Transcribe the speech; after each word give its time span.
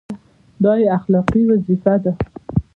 دا 0.63 0.73
یې 0.81 0.87
اخلاقي 0.97 1.41
وظیفه 1.49 1.93
ده. 2.03 2.11